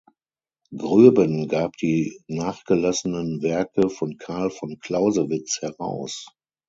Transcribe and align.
Groeben 0.75 1.47
gab 1.47 1.73
die 1.77 2.23
nachgelassenen 2.25 3.43
Werke 3.43 3.87
von 3.91 4.17
Carl 4.17 4.49
von 4.49 4.79
Clausewitz 4.79 5.61
heraus. 5.61 6.25